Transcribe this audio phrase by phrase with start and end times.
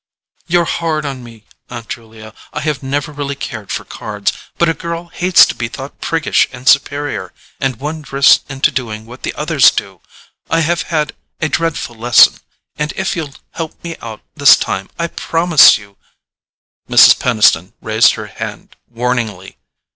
[0.47, 4.73] "You're hard on me, Aunt Julia: I have never really cared for cards, but a
[4.73, 9.35] girl hates to be thought priggish and superior, and one drifts into doing what the
[9.35, 10.01] others do.
[10.49, 12.39] I've had a dreadful lesson,
[12.77, 15.97] and if you'll help me out this time I promise you—"
[16.89, 17.19] Mrs.
[17.19, 19.59] Peniston raised her hand warningly.